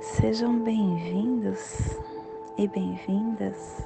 [0.00, 1.98] Sejam bem-vindos
[2.56, 3.84] e bem-vindas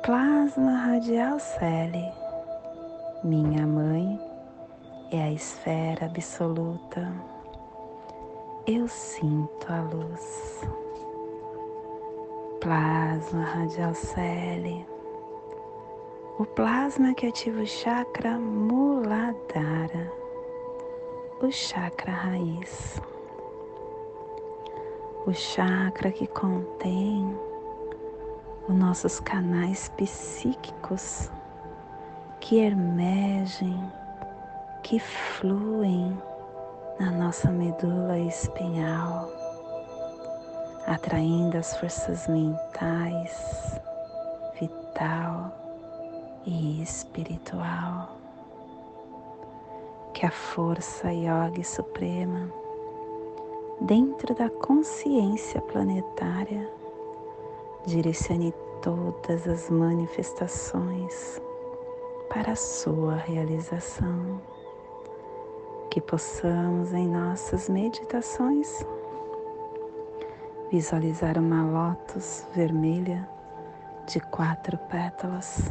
[0.03, 2.13] plasma radial Cele,
[3.23, 4.19] minha mãe
[5.13, 7.13] é a esfera absoluta,
[8.67, 10.61] eu sinto a luz.
[12.61, 14.85] Plasma radial cele,
[16.37, 20.13] o plasma que ativa o chakra muladhara,
[21.41, 23.01] o chakra raiz,
[25.27, 27.52] o chakra que contém
[28.69, 31.31] os nossos canais psíquicos
[32.41, 33.79] que emergem,
[34.83, 36.17] que fluem
[36.99, 39.43] na nossa medula espinhal
[40.87, 43.81] atraindo as forças mentais,
[44.59, 45.53] vital
[46.45, 48.17] e espiritual.
[50.15, 52.53] Que a força yoga suprema,
[53.81, 56.69] dentro da consciência planetária,
[57.87, 61.41] direcione todas as manifestações
[62.29, 64.41] para a sua realização.
[65.91, 68.85] Que possamos em nossas meditações
[70.71, 73.29] visualizar uma lótus vermelha
[74.07, 75.71] de quatro pétalas.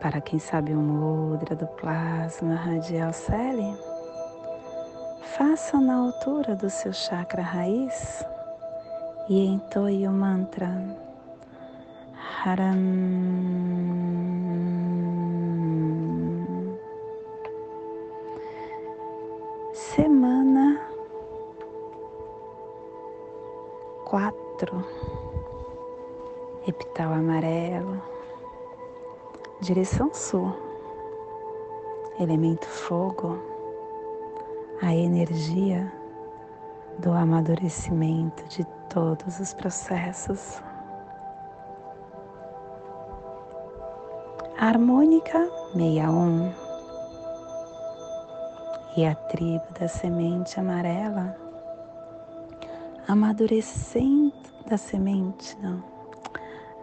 [0.00, 3.78] Para quem sabe o mudra do plasma radial Celi,
[5.36, 8.26] faça na altura do seu chakra raiz
[9.28, 10.70] e entoie o mantra.
[12.44, 12.78] Haram.
[19.72, 20.80] Semana
[24.04, 24.84] quatro,
[26.68, 28.00] epital amarelo,
[29.60, 30.52] direção sul,
[32.20, 33.38] elemento fogo,
[34.82, 35.90] a energia
[36.98, 40.62] do amadurecimento de todos os processos.
[44.56, 46.52] harmônica 61
[48.96, 51.36] e a tribo da semente amarela
[53.08, 54.32] amadurecendo
[54.66, 55.82] da semente, não.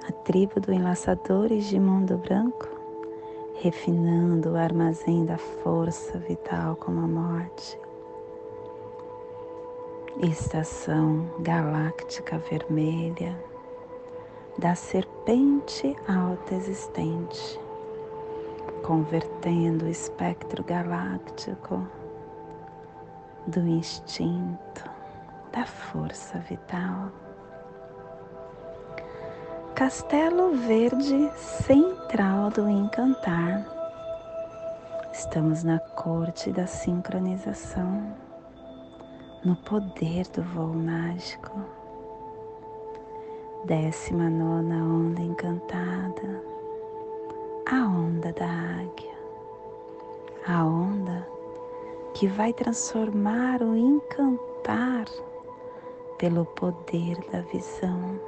[0.08, 2.68] A tribo do enlaçadores de mundo branco,
[3.62, 7.80] refinando o armazém da força vital como a morte.
[10.22, 13.36] Estação galáctica vermelha
[14.56, 17.60] da serpente alta existente,
[18.84, 21.88] convertendo o espectro galáctico
[23.48, 24.88] do instinto
[25.52, 27.10] da força vital.
[29.74, 33.66] Castelo Verde Central do Encantar.
[35.12, 38.21] Estamos na corte da sincronização,
[39.44, 41.52] no poder do voo mágico.
[43.66, 46.44] Décima nona onda encantada,
[47.72, 49.18] a onda da águia,
[50.48, 51.28] a onda
[52.14, 55.06] que vai transformar o encantar
[56.20, 58.20] pelo poder da visão.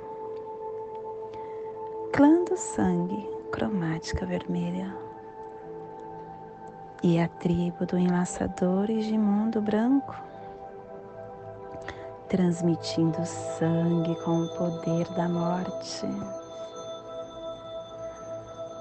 [2.11, 4.95] Clã do sangue, cromática vermelha.
[7.03, 10.15] E a tribo do enlaçadores de mundo branco,
[12.33, 16.07] transmitindo sangue com o poder da morte.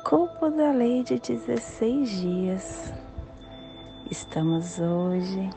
[0.06, 2.94] Culpo da lei de 16 dias.
[4.10, 5.50] Estamos hoje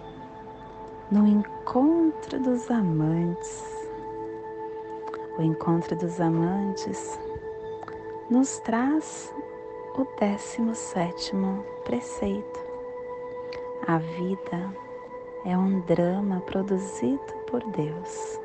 [1.10, 3.64] no encontro dos amantes.
[5.38, 7.18] O encontro dos amantes
[8.30, 9.34] nos traz
[9.98, 12.60] o décimo sétimo preceito.
[13.88, 14.85] A vida
[15.46, 18.40] é um drama produzido por Deus,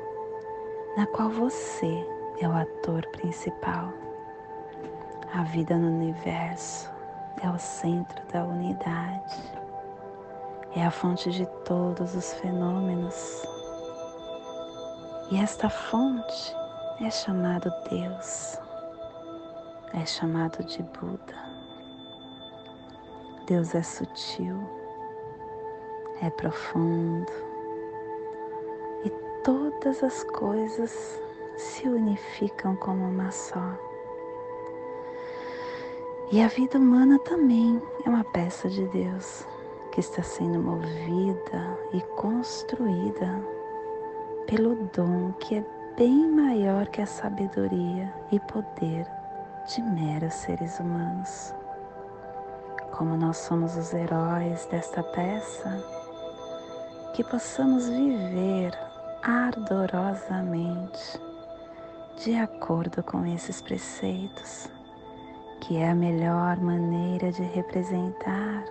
[0.95, 2.07] na qual você
[2.39, 3.91] é o ator principal.
[5.33, 6.91] A vida no universo
[7.41, 9.35] é o centro da unidade,
[10.75, 13.47] é a fonte de todos os fenômenos.
[15.31, 16.55] E esta fonte
[17.01, 18.59] é chamado Deus,
[19.93, 21.51] é chamado de Buda.
[23.47, 24.80] Deus é sutil,
[26.21, 27.31] é profundo
[29.03, 29.09] e
[29.43, 31.21] todas as coisas
[31.57, 33.77] se unificam como uma só.
[36.31, 39.45] E a vida humana também é uma peça de Deus
[39.91, 43.43] que está sendo movida e construída
[44.47, 45.65] pelo dom que é
[45.97, 49.05] bem maior que a sabedoria e poder
[49.67, 51.53] de meros seres humanos.
[52.91, 55.83] Como nós somos os heróis desta peça,
[57.13, 58.71] que possamos viver
[59.21, 61.19] ardorosamente
[62.23, 64.69] de acordo com esses preceitos
[65.59, 68.65] que é a melhor maneira de representar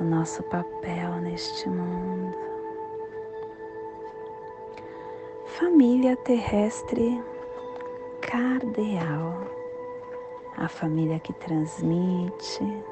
[0.00, 2.36] o nosso papel neste mundo.
[5.46, 7.22] Família terrestre
[8.20, 9.40] cardeal,
[10.56, 12.84] a família que transmite,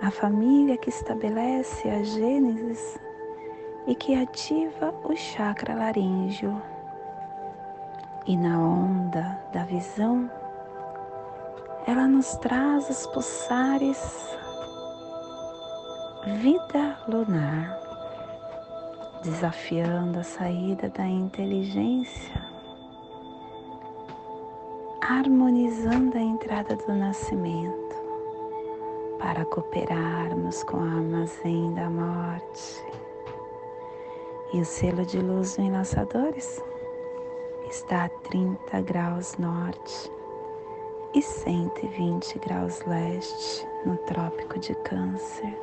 [0.00, 2.98] a família que estabelece a gênesis
[3.86, 6.60] e que ativa o chakra laríngeo.
[8.26, 10.30] E na onda da visão
[11.86, 14.38] ela nos traz os pulsares
[16.26, 17.78] vida lunar,
[19.22, 22.42] desafiando a saída da inteligência,
[25.02, 27.94] harmonizando a entrada do nascimento
[29.18, 32.82] para cooperarmos com o armazém da morte.
[34.54, 36.62] E o selo de luz do enlaçadores
[37.68, 40.08] está a 30 graus norte
[41.12, 45.58] e 120 graus leste no Trópico de Câncer,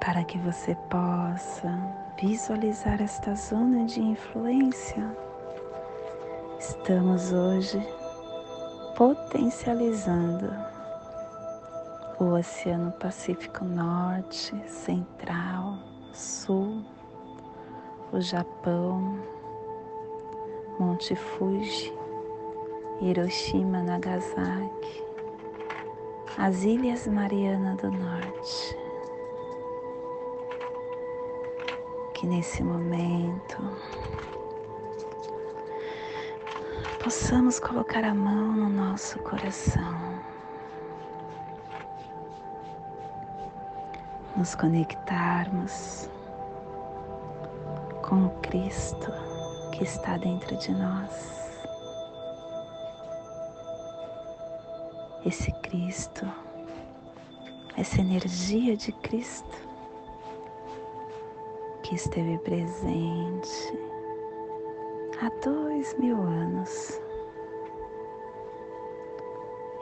[0.00, 1.68] para que você possa
[2.18, 5.14] visualizar esta zona de influência.
[6.58, 7.78] Estamos hoje
[8.96, 10.50] potencializando
[12.18, 16.82] o Oceano Pacífico Norte, Central, Sul,
[18.12, 19.18] o Japão,
[20.78, 21.92] Monte Fuji
[23.00, 25.04] Hiroshima, Nagasaki,
[26.38, 28.78] as Ilhas Mariana do Norte.
[32.14, 33.58] Que nesse momento
[37.02, 40.13] possamos colocar a mão no nosso coração,
[44.44, 46.10] nos conectarmos
[48.02, 49.10] com o Cristo
[49.72, 51.54] que está dentro de nós.
[55.24, 56.30] esse Cristo,
[57.78, 59.56] essa energia de Cristo
[61.82, 63.78] que esteve presente
[65.22, 67.00] há dois mil anos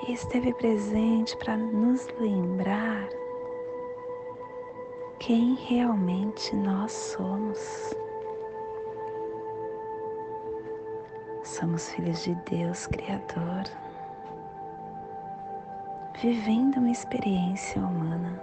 [0.06, 3.21] e esteve presente para nos lembrar
[5.24, 7.94] quem realmente nós somos.
[11.44, 13.62] Somos filhos de Deus Criador
[16.20, 18.42] vivendo uma experiência humana.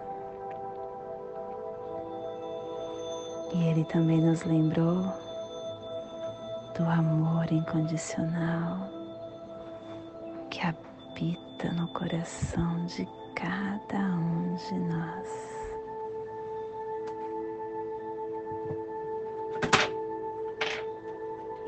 [3.53, 5.03] E Ele também nos lembrou
[6.77, 8.89] do amor incondicional
[10.50, 13.05] que habita no coração de
[13.36, 15.49] cada um de nós.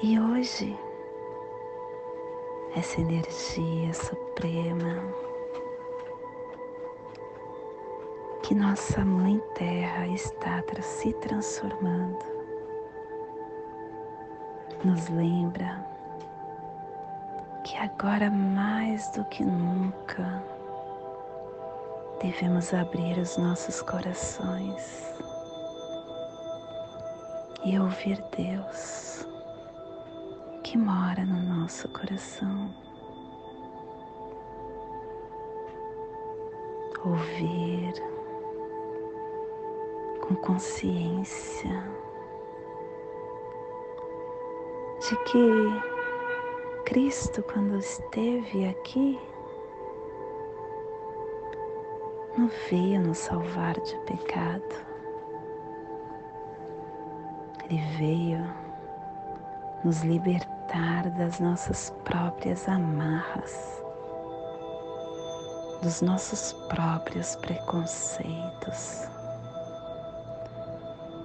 [0.04, 0.76] E hoje,
[2.76, 4.96] essa energia suprema
[8.42, 12.26] que nossa Mãe Terra está se transformando.
[14.84, 15.86] Nos lembra
[17.64, 20.44] que agora mais do que nunca
[22.20, 25.14] devemos abrir os nossos corações
[27.64, 29.31] e ouvir Deus
[30.72, 32.74] que mora no nosso coração.
[37.04, 37.94] Ouvir
[40.22, 41.84] com consciência
[45.02, 45.82] de que
[46.86, 49.20] Cristo, quando esteve aqui,
[52.38, 54.86] não veio nos salvar de pecado.
[57.66, 58.62] Ele veio
[59.84, 60.51] nos libertar
[61.18, 63.84] das nossas próprias amarras,
[65.82, 69.08] dos nossos próprios preconceitos,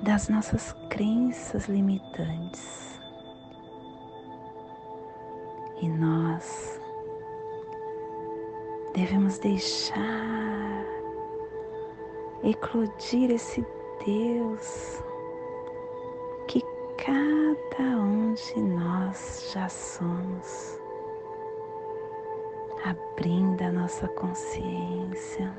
[0.03, 3.01] das nossas crenças limitantes.
[5.81, 6.81] E nós
[8.95, 10.85] devemos deixar
[12.43, 13.65] eclodir esse
[14.05, 15.03] Deus
[16.49, 16.61] que
[16.97, 17.46] cada
[17.83, 20.79] um de nós já somos,
[22.85, 25.53] abrindo a nossa consciência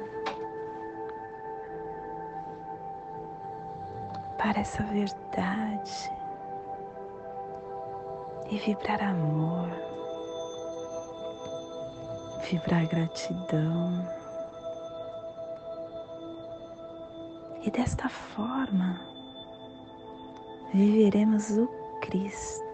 [4.37, 6.11] para essa verdade
[8.49, 9.87] e vibrar amor
[12.49, 14.07] vibrar gratidão.
[17.61, 18.99] E desta forma
[20.73, 21.67] viveremos o
[22.01, 22.67] Cristo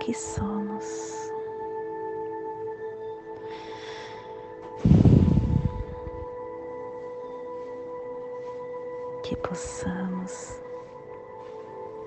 [0.00, 1.32] que somos.
[9.22, 10.60] Que possamos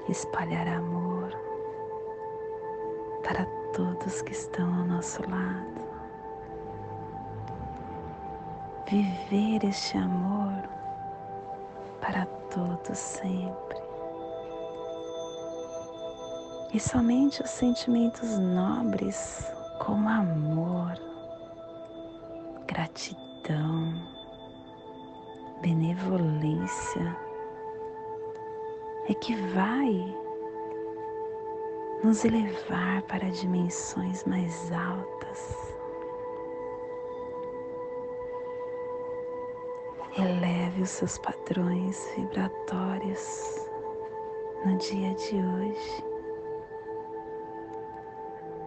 [0.10, 1.32] espalhar amor
[3.24, 5.82] para todos que estão ao nosso lado.
[8.90, 10.68] Viver este amor
[12.02, 13.73] para todos sempre.
[16.74, 19.46] E somente os sentimentos nobres,
[19.77, 20.98] como amor,
[22.65, 23.94] gratidão,
[25.62, 27.15] benevolência,
[29.08, 30.18] é que vai
[32.03, 35.75] nos elevar para dimensões mais altas.
[40.18, 43.68] Eleve os seus padrões vibratórios
[44.65, 46.12] no dia de hoje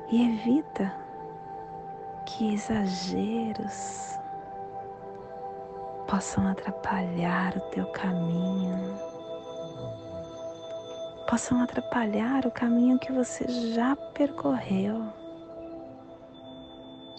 [0.09, 0.95] e evita
[2.25, 4.19] que exageros
[6.09, 8.97] possam atrapalhar o teu caminho
[11.29, 15.03] possam atrapalhar o caminho que você já percorreu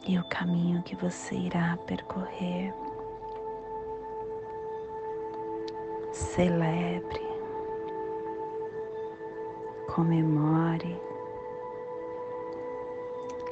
[0.08, 2.74] e o caminho que você irá percorrer.
[6.14, 7.28] Celebre,
[9.94, 10.98] comemore,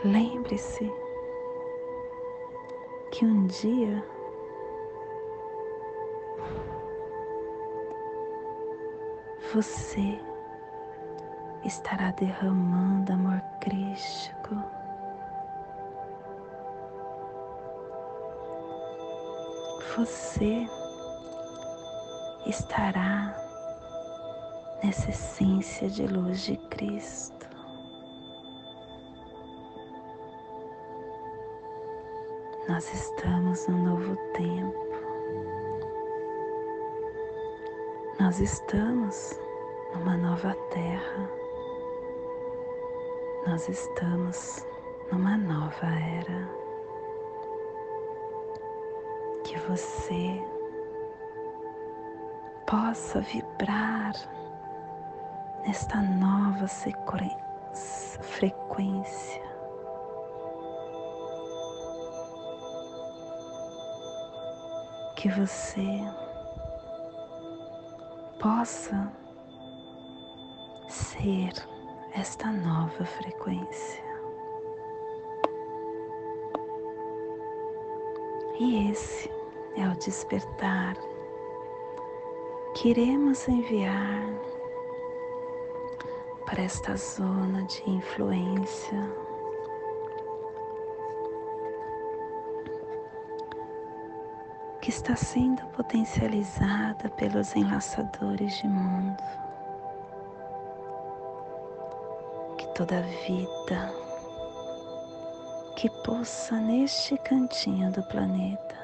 [0.05, 0.91] lembre-se
[3.11, 4.03] que um dia
[9.53, 10.19] você
[11.63, 14.55] estará derramando amor crístico.
[19.95, 20.67] Você
[22.45, 23.33] estará
[24.83, 27.34] nessa essência de luz de Cristo.
[32.67, 34.85] Nós estamos num novo tempo.
[38.19, 39.39] Nós estamos
[39.93, 41.45] numa nova terra
[43.47, 44.65] nós estamos
[45.11, 46.49] numa nova era.
[49.43, 50.41] Que você
[52.65, 54.13] possa vibrar
[55.63, 56.67] nesta nova
[58.23, 59.54] frequência.
[65.25, 65.87] Que você
[68.39, 69.11] possa
[70.87, 71.51] ser
[72.13, 74.03] esta nova frequência.
[78.59, 79.31] E esse
[79.75, 80.95] é o despertar
[82.75, 84.29] que iremos enviar
[86.45, 89.24] para esta zona de influência.
[94.85, 99.17] Que está sendo potencializada pelos enlaçadores de mundo.
[102.75, 103.91] toda vida
[105.75, 108.75] que possa neste cantinho do planeta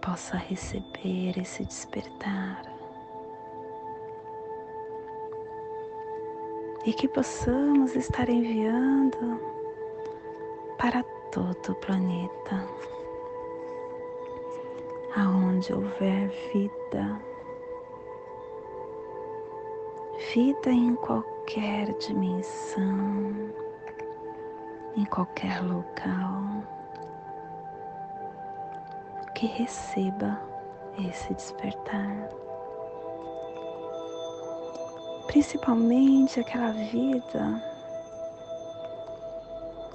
[0.00, 2.62] possa receber esse despertar
[6.86, 9.38] e que possamos estar enviando
[10.78, 12.66] para todo o planeta,
[15.16, 17.20] aonde houver vida,
[20.32, 23.50] vida em qualquer dimensão,
[24.96, 26.62] em qualquer local,
[29.34, 30.40] que receba
[31.08, 32.28] esse despertar.
[35.26, 37.62] Principalmente aquela vida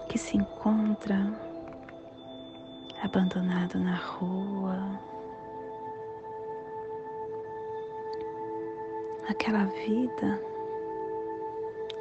[0.07, 1.44] que se encontra
[3.03, 4.99] abandonado na rua,
[9.27, 10.41] aquela vida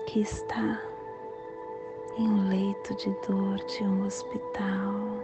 [0.06, 0.80] que está
[2.16, 5.18] em um leito de dor de um hospital,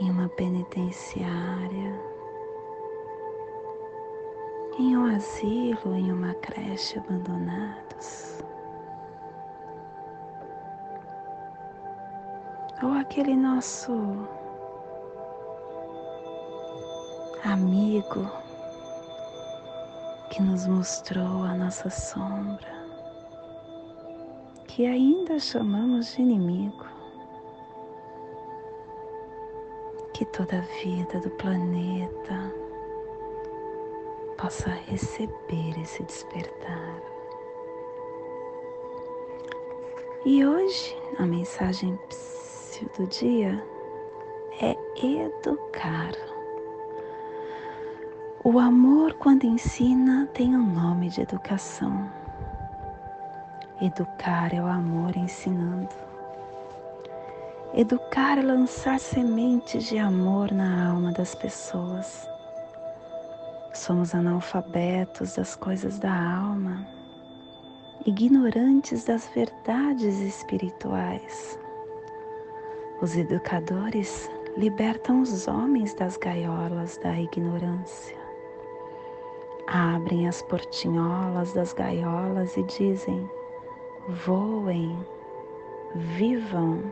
[0.00, 2.00] em uma penitenciária,
[4.78, 8.44] em um asilo, em uma creche abandonados.
[12.82, 13.92] Ou aquele nosso
[17.44, 18.30] amigo
[20.30, 22.76] que nos mostrou a nossa sombra
[24.76, 26.84] que ainda chamamos de inimigo,
[30.12, 32.52] que toda a vida do planeta
[34.36, 37.00] possa receber esse despertar.
[40.26, 41.98] E hoje a mensagem
[42.84, 43.62] do dia
[44.60, 46.12] é educar.
[48.44, 52.10] O amor, quando ensina, tem o um nome de educação.
[53.80, 55.88] Educar é o amor ensinando.
[57.74, 62.28] Educar é lançar sementes de amor na alma das pessoas.
[63.74, 66.86] Somos analfabetos das coisas da alma,
[68.06, 71.58] ignorantes das verdades espirituais.
[73.02, 78.16] Os educadores libertam os homens das gaiolas da ignorância.
[79.66, 83.30] Abrem as portinholas das gaiolas e dizem:
[84.08, 84.98] voem,
[85.94, 86.82] vivam,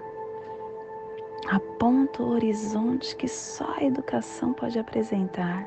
[1.48, 5.66] aponta o horizonte que só a educação pode apresentar.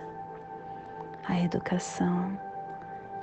[1.28, 2.40] A educação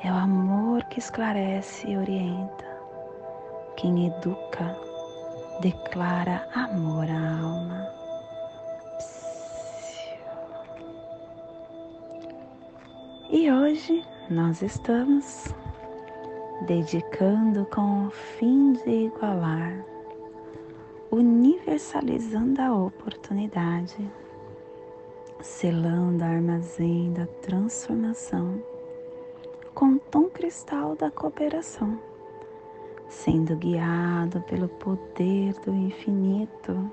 [0.03, 2.64] é o amor que esclarece e orienta.
[3.77, 4.94] Quem educa
[5.61, 7.88] declara amor à alma.
[13.31, 15.55] E hoje nós estamos
[16.67, 19.85] dedicando com o fim de igualar,
[21.11, 23.97] universalizando a oportunidade,
[25.40, 28.62] selando a armazém da transformação
[29.75, 31.99] com o tom cristal da cooperação,
[33.14, 36.90] sendo guiado pelo poder do infinito.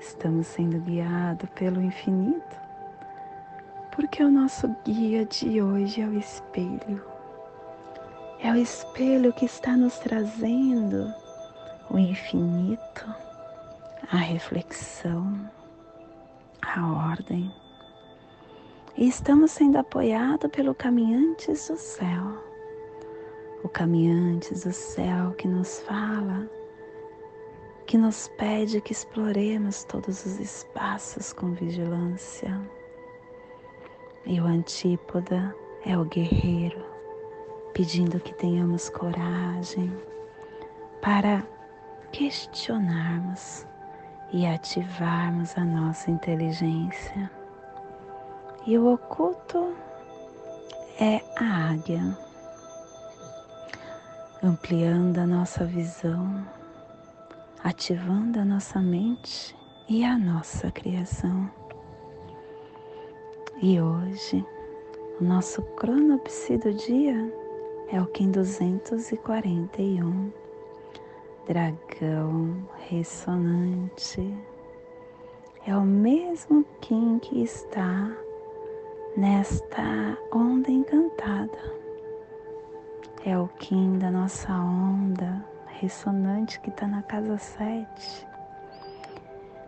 [0.00, 2.56] Estamos sendo guiados pelo infinito,
[3.94, 7.16] porque o nosso guia de hoje é o espelho
[8.40, 11.12] é o espelho que está nos trazendo
[11.90, 13.14] o infinito,
[14.12, 15.50] a reflexão,
[16.62, 17.52] a ordem.
[18.96, 22.45] E estamos sendo apoiados pelo Caminhantes do Céu.
[23.66, 26.48] O Caminhantes do Céu que nos fala,
[27.84, 32.60] que nos pede que exploremos todos os espaços com vigilância.
[34.24, 35.52] E o antípoda
[35.84, 36.80] é o guerreiro
[37.74, 39.92] pedindo que tenhamos coragem
[41.02, 41.44] para
[42.12, 43.66] questionarmos
[44.32, 47.28] e ativarmos a nossa inteligência.
[48.64, 49.74] E o oculto
[51.00, 52.25] é a águia,
[54.46, 56.46] ampliando a nossa visão,
[57.64, 59.56] ativando a nossa mente
[59.88, 61.50] e a nossa criação.
[63.60, 64.46] E hoje,
[65.20, 67.32] o nosso cronopsi do dia
[67.90, 70.32] é o Kim 241,
[71.48, 74.32] dragão ressonante.
[75.66, 78.16] É o mesmo Kim que está
[79.16, 81.85] nesta onda encantada.
[83.26, 85.44] É o Kim da nossa onda
[85.80, 88.24] ressonante que está na casa 7,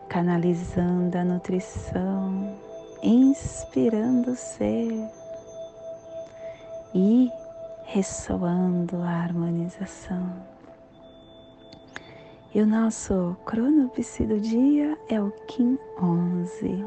[0.08, 2.56] canalizando a nutrição,
[3.02, 5.10] inspirando o ser
[6.94, 7.28] e
[7.86, 10.32] ressoando a harmonização.
[12.54, 16.84] E o nosso cronopsi do dia é o Kim 11.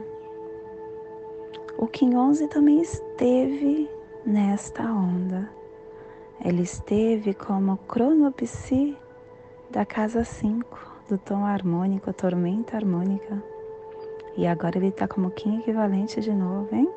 [1.77, 3.89] O Kim 11 também esteve
[4.25, 5.60] nesta onda.
[6.43, 8.97] Ele esteve como cronopsi
[9.69, 13.43] da casa 5, do tom harmônico, tormenta harmônica.
[14.35, 16.89] E agora ele está como Kim equivalente de novo, hein?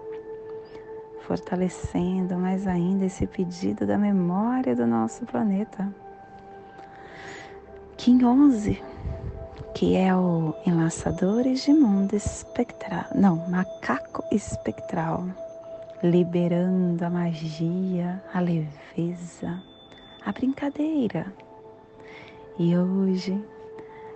[1.27, 5.93] fortalecendo mais ainda esse pedido da memória do nosso planeta.
[7.97, 8.83] Kim 11,
[9.75, 15.27] que é o Enlaçadores de Mundo Espectral, não, Macaco Espectral,
[16.05, 19.63] liberando a magia, a leveza,
[20.23, 21.33] a brincadeira.
[22.59, 23.43] E hoje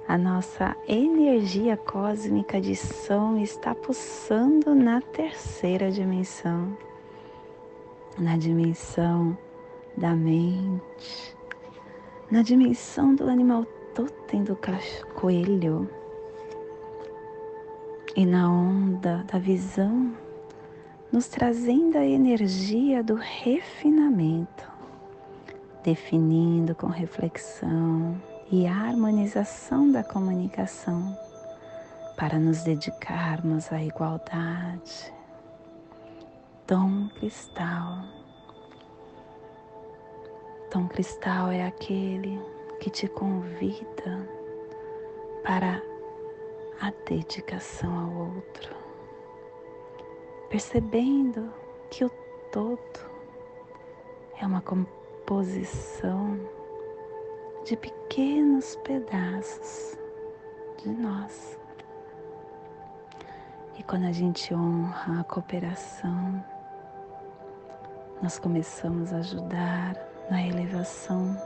[0.07, 6.77] a nossa energia cósmica de som está pulsando na terceira dimensão,
[8.19, 9.37] na dimensão
[9.97, 11.35] da mente,
[12.31, 14.59] na dimensão do animal totem do
[15.15, 15.89] coelho
[18.15, 20.13] e na onda da visão,
[21.13, 24.71] nos trazendo a energia do refinamento,
[25.83, 31.17] definindo com reflexão e harmonização da comunicação
[32.17, 35.15] para nos dedicarmos à igualdade.
[36.67, 38.05] Tom cristal.
[40.71, 42.39] Tom cristal é aquele
[42.81, 44.29] que te convida
[45.45, 45.81] para
[46.81, 48.77] a dedicação ao outro,
[50.49, 51.53] percebendo
[51.91, 52.11] que o
[52.51, 53.01] todo
[54.41, 56.39] é uma composição
[57.65, 59.99] de pequenos pedaços
[60.79, 61.59] de nós.
[63.77, 66.45] E quando a gente honra a cooperação,
[68.23, 69.95] nós começamos a ajudar
[70.31, 71.37] na elevação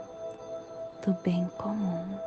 [1.05, 2.19] do bem comum.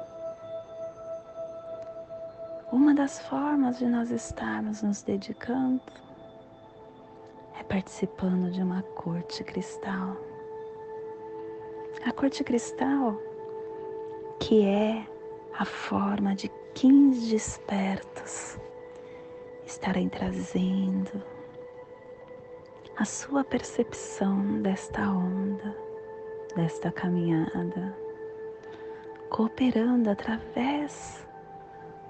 [2.71, 5.81] Uma das formas de nós estarmos nos dedicando
[7.59, 10.17] é participando de uma corte cristal.
[12.05, 13.21] A corte cristal,
[14.39, 15.07] que é
[15.59, 18.59] a forma de 15 despertos,
[19.67, 21.23] estarem trazendo
[22.97, 25.77] a sua percepção desta onda,
[26.55, 28.07] desta caminhada
[29.29, 31.27] cooperando através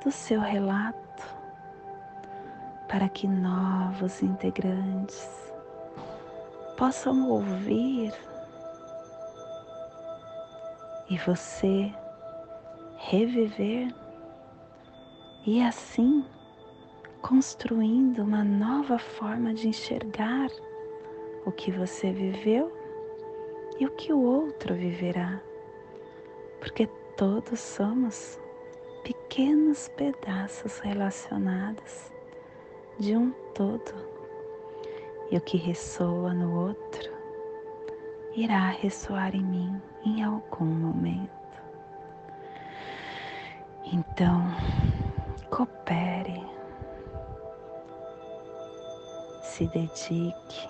[0.05, 1.06] do seu relato
[2.97, 5.53] para que novos integrantes
[6.79, 8.11] possam ouvir
[11.11, 11.93] e você
[12.97, 13.95] reviver
[15.47, 16.25] e assim
[17.21, 20.49] construindo uma nova forma de enxergar
[21.45, 22.73] o que você viveu
[23.79, 25.39] e o que o outro viverá.
[26.61, 28.41] Porque todos somos
[29.05, 32.16] pequenos pedaços relacionados
[32.99, 33.95] de um todo,
[35.31, 37.11] e o que ressoa no outro
[38.35, 41.31] irá ressoar em mim em algum momento.
[43.93, 44.43] Então,
[45.51, 46.43] coopere,
[49.43, 50.69] se dedique,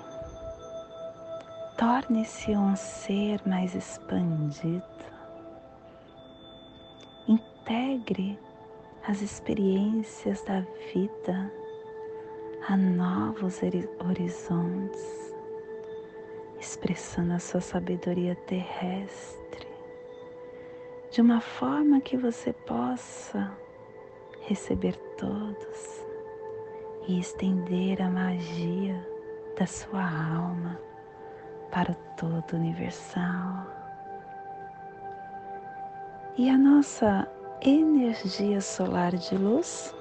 [1.76, 4.96] torne-se um ser mais expandido
[7.66, 8.38] Integre
[9.08, 10.60] as experiências da
[10.94, 11.52] vida
[12.68, 13.60] a novos
[14.00, 15.34] horizontes,
[16.58, 19.68] expressando a sua sabedoria terrestre
[21.12, 23.56] de uma forma que você possa
[24.40, 26.04] receber todos
[27.06, 29.06] e estender a magia
[29.56, 30.76] da sua alma
[31.70, 33.64] para o todo universal.
[36.36, 37.28] E a nossa
[37.62, 39.95] energia solar de luz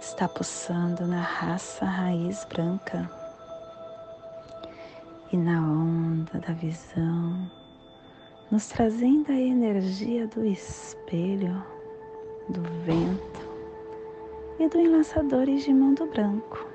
[0.00, 3.10] está pulsando na raça raiz branca
[5.32, 7.50] e na onda da visão,
[8.50, 11.62] nos trazendo a energia do espelho,
[12.48, 13.48] do vento
[14.58, 16.66] e do enlaçadores de mundo branco.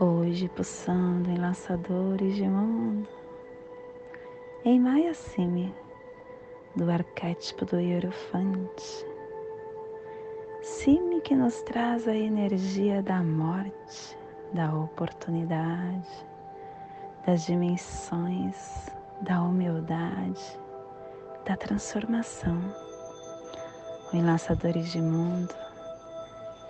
[0.00, 3.08] Hoje pulsando enlaçadores de mundo
[4.64, 5.72] em Maya Simi
[6.74, 9.13] do arquétipo do Hierofante.
[10.64, 14.16] Cime que nos traz a energia da morte,
[14.54, 16.08] da oportunidade,
[17.26, 18.88] das dimensões,
[19.20, 20.58] da humildade,
[21.44, 22.58] da transformação.
[24.10, 25.54] O Enlaçadores de Mundo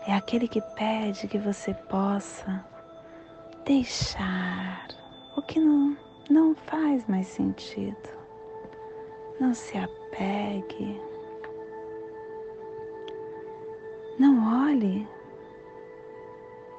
[0.09, 2.65] é aquele que pede que você possa
[3.65, 4.89] deixar
[5.37, 5.97] o que não,
[6.29, 8.25] não faz mais sentido
[9.41, 11.14] não se apegue.
[14.17, 15.09] Não olhe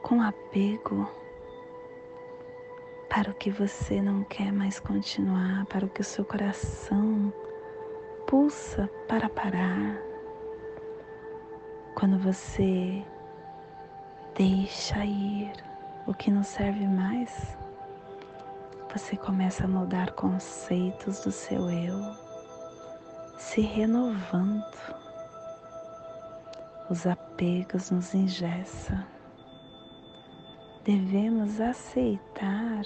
[0.01, 1.09] com apego
[3.09, 7.33] para o que você não quer mais continuar, para o que o seu coração
[8.25, 9.97] pulsa para parar.
[11.93, 13.05] Quando você
[14.33, 15.51] deixa ir
[16.07, 17.57] o que não serve mais,
[18.93, 21.99] você começa a mudar conceitos do seu eu
[23.37, 25.04] se renovando.
[26.87, 29.07] Os apegos nos ingessa.
[30.83, 32.85] Devemos aceitar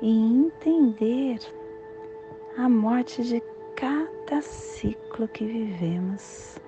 [0.00, 1.40] e entender
[2.56, 3.42] a morte de
[3.74, 6.60] cada ciclo que vivemos,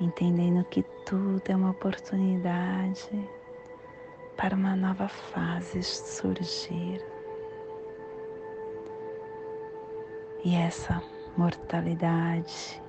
[0.00, 3.10] entendendo que tudo é uma oportunidade
[4.38, 7.04] para uma nova fase surgir.
[10.42, 11.02] E essa
[11.36, 12.82] mortalidade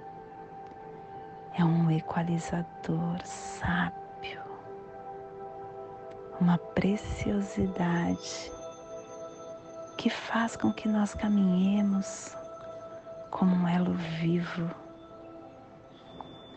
[1.58, 4.42] é um equalizador sábio,
[6.40, 8.52] uma preciosidade
[9.98, 12.36] que faz com que nós caminhemos
[13.30, 14.70] como um elo vivo,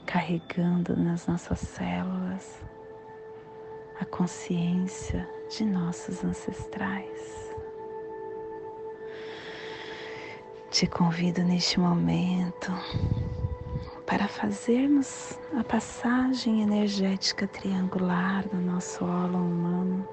[0.06, 2.62] carregando nas nossas células
[4.00, 7.44] a consciência de nossos ancestrais.
[10.70, 12.72] Te convido neste momento
[14.06, 20.06] para fazermos a passagem energética triangular do nosso holo humano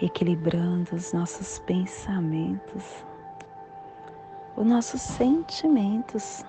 [0.00, 3.04] equilibrando os nossos pensamentos,
[4.56, 6.44] os nossos sentimentos,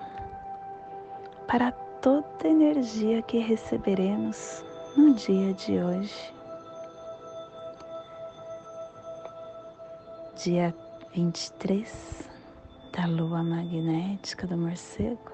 [1.46, 4.64] para toda energia que receberemos
[4.96, 6.34] no dia de hoje.
[10.36, 10.74] Dia
[11.12, 12.29] 23
[12.92, 15.32] da lua magnética do morcego,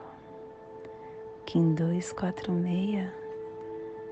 [1.47, 3.11] Kim 246,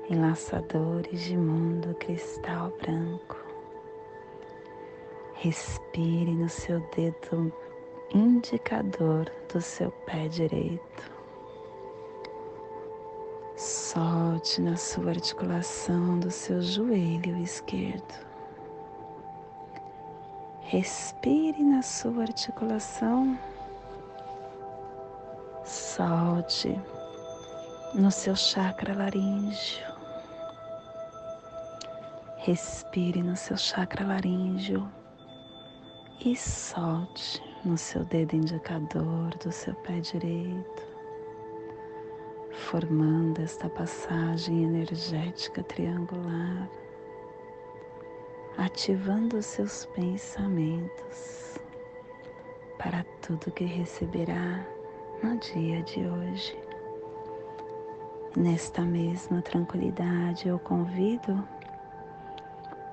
[0.09, 3.37] enlaçadores de mundo cristal branco.
[5.35, 7.53] Respire no seu dedo
[8.13, 11.11] indicador do seu pé direito.
[13.55, 18.24] Solte na sua articulação do seu joelho esquerdo.
[20.67, 23.37] Respire na sua articulação.
[25.63, 26.81] Solte
[27.93, 29.95] no seu chakra laríngeo.
[32.37, 34.91] Respire no seu chakra laríngeo
[36.25, 40.83] e solte no seu dedo indicador do seu pé direito,
[42.69, 46.67] formando esta passagem energética triangular,
[48.57, 51.59] ativando seus pensamentos
[52.77, 54.65] para tudo que receberá
[55.21, 56.57] no dia de hoje.
[58.37, 61.47] Nesta mesma tranquilidade, eu convido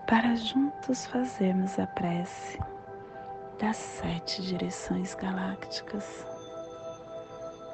[0.08, 2.58] para juntos fazermos a prece
[3.58, 6.26] das sete direções galácticas,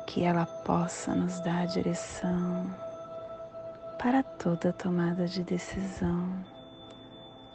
[0.06, 2.74] que ela possa nos dar a direção
[3.98, 6.57] para toda tomada de decisão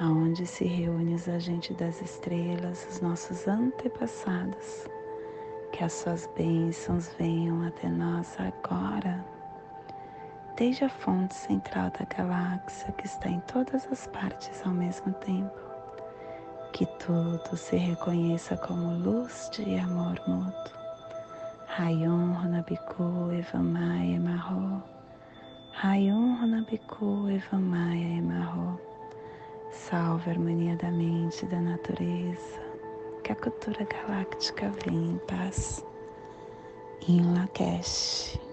[0.00, 4.88] aonde se reúne os agentes das estrelas, os nossos antepassados,
[5.72, 9.24] que as suas bênçãos venham até nós agora
[10.60, 15.58] desde a fonte central da galáxia que está em todas as partes ao mesmo tempo.
[16.74, 20.78] Que tudo se reconheça como luz de amor mútuo.
[21.66, 24.82] Rayon Runabiku Evamaya Marro.
[25.72, 28.89] Rayon Runabiku Evamaya Emarro.
[29.70, 32.60] Salve a harmonia da mente e da natureza.
[33.22, 35.84] Que a cultura galáctica venha em paz.
[37.08, 38.49] Em Lakesh.